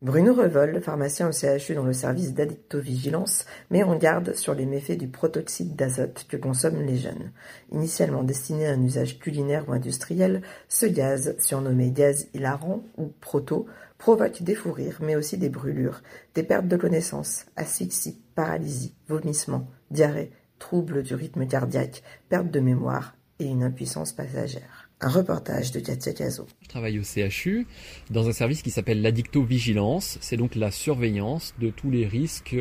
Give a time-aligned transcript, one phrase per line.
[0.00, 4.96] Bruno Revol, pharmacien au CHU dans le service d'addictovigilance, met en garde sur les méfaits
[4.96, 7.32] du protoxyde d'azote que consomment les jeunes.
[7.72, 13.66] Initialement destiné à un usage culinaire ou industriel, ce gaz, surnommé gaz hilarant ou proto,
[13.98, 16.02] provoque des fous rires mais aussi des brûlures,
[16.36, 23.16] des pertes de connaissance, asphyxie, paralysie, vomissements, diarrhée, troubles du rythme cardiaque, perte de mémoire
[23.40, 24.87] et une impuissance passagère.
[25.00, 26.46] Un reportage de Katia Caso.
[26.60, 27.68] Je travaille au CHU
[28.10, 30.18] dans un service qui s'appelle l'addictovigilance.
[30.20, 32.56] C'est donc la surveillance de tous les risques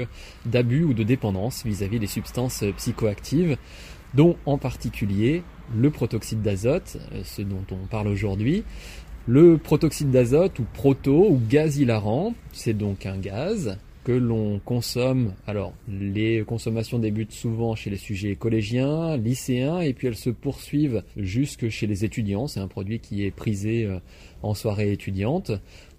[0.45, 3.57] d'abus ou de dépendance vis-à-vis des substances psychoactives,
[4.13, 5.41] dont en particulier
[5.75, 8.63] le protoxyde d'azote, ce dont on parle aujourd'hui.
[9.25, 15.33] Le protoxyde d'azote ou proto ou gaz hilarant, c'est donc un gaz que l'on consomme.
[15.47, 21.03] Alors, les consommations débutent souvent chez les sujets collégiens, lycéens, et puis elles se poursuivent
[21.17, 22.47] jusque chez les étudiants.
[22.47, 23.85] C'est un produit qui est prisé
[24.43, 25.51] en soirée étudiante.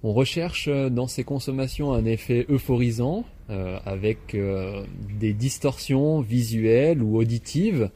[0.02, 4.84] On recherche dans ces consommations un effet euphorisant, euh, avec euh,
[5.18, 7.90] des distorsions visuelles ou auditives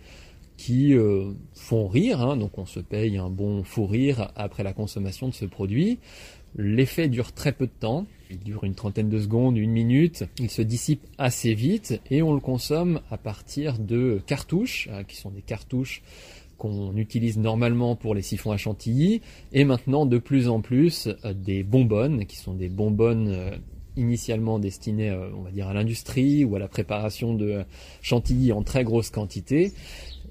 [0.56, 4.72] qui euh, font rire, hein, donc on se paye un bon fou rire après la
[4.72, 5.98] consommation de ce produit.
[6.56, 10.50] L'effet dure très peu de temps, il dure une trentaine de secondes, une minute, il
[10.50, 15.42] se dissipe assez vite et on le consomme à partir de cartouches, qui sont des
[15.42, 16.02] cartouches
[16.58, 19.20] qu'on utilise normalement pour les siphons à chantilly,
[19.52, 23.58] et maintenant de plus en plus des bonbonnes, qui sont des bonbonnes
[23.96, 27.64] initialement destinées, on va dire, à l'industrie ou à la préparation de
[28.00, 29.72] chantilly en très grosse quantité,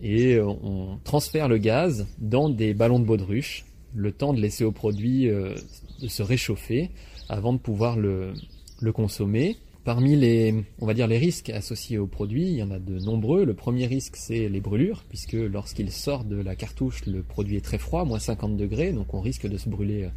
[0.01, 4.71] et on transfère le gaz dans des ballons de baudruche, le temps de laisser au
[4.71, 6.89] produit de se réchauffer
[7.29, 8.33] avant de pouvoir le,
[8.81, 9.57] le consommer.
[9.83, 12.99] Parmi les, on va dire, les risques associés au produit, il y en a de
[12.99, 13.45] nombreux.
[13.45, 17.65] Le premier risque, c'est les brûlures, puisque lorsqu'il sort de la cartouche, le produit est
[17.65, 20.09] très froid, moins 50 degrés, donc on risque de se brûler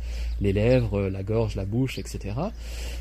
[0.42, 2.34] les lèvres, la gorge, la bouche, etc.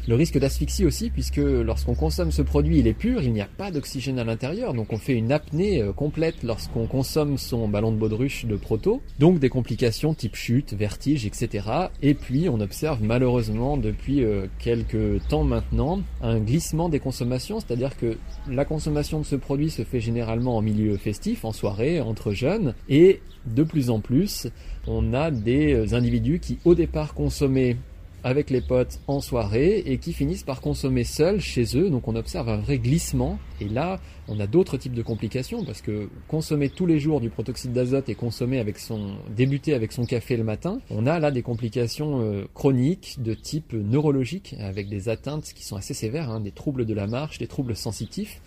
[0.08, 3.50] Le risque d'asphyxie aussi, puisque lorsqu'on consomme ce produit, il est pur, il n'y a
[3.58, 7.98] pas d'oxygène à l'intérieur, donc on fait une apnée complète lorsqu'on consomme son ballon de
[7.98, 11.68] baudruche de proto, donc des complications type chute, vertige, etc.
[12.02, 14.24] Et puis on observe malheureusement depuis
[14.60, 18.16] quelques temps maintenant un glissement des consommations, c'est-à-dire que
[18.48, 22.76] la consommation de ce produit se fait généralement en milieu festif, en soirée, entre jeunes,
[22.88, 24.46] et de plus en plus,
[24.86, 27.76] on a des individus qui au départ consommaient
[28.24, 31.90] avec les potes en soirée et qui finissent par consommer seuls chez eux.
[31.90, 33.40] Donc on observe un vrai glissement.
[33.60, 37.30] Et là, on a d'autres types de complications parce que consommer tous les jours du
[37.30, 41.32] protoxyde d'azote et consommer avec son, débuter avec son café le matin, on a là
[41.32, 46.40] des complications euh, chroniques de type neurologique avec des atteintes qui sont assez sévères, hein,
[46.40, 48.42] des troubles de la marche, des troubles sensitifs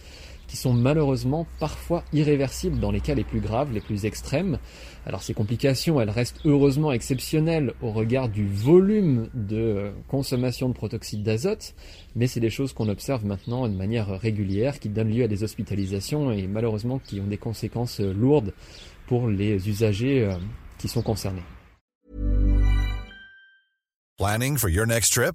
[0.46, 4.58] qui sont malheureusement parfois irréversibles dans les cas les plus graves, les plus extrêmes.
[5.06, 11.22] Alors ces complications, elles restent heureusement exceptionnelles au regard du volume de consommation de protoxyde
[11.22, 11.74] d'azote,
[12.14, 15.42] mais c'est des choses qu'on observe maintenant de manière régulière, qui donnent lieu à des
[15.42, 18.52] hospitalisations et malheureusement qui ont des conséquences lourdes
[19.06, 20.28] pour les usagers
[20.78, 21.42] qui sont concernés.
[24.18, 25.34] Planning for your next trip?